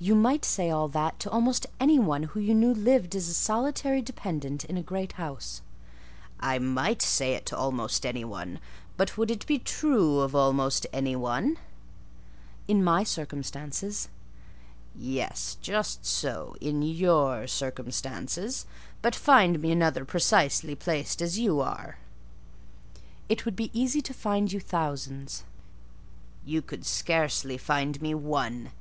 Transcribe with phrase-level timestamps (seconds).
[0.00, 3.32] "You might say all that to almost any one who you knew lived as a
[3.32, 5.62] solitary dependent in a great house."
[6.40, 8.58] "I might say it to almost any one:
[8.96, 11.58] but would it be true of almost any one?"
[12.66, 14.08] "In my circumstances."
[14.96, 18.66] "Yes; just so, in your circumstances:
[19.00, 21.98] but find me another precisely placed as you are."
[23.28, 25.44] "It would be easy to find you thousands."
[26.44, 28.72] "You could scarcely find me one.